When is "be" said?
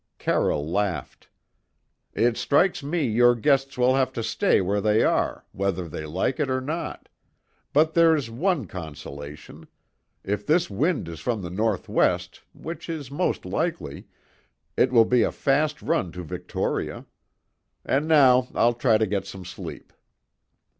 15.05-15.21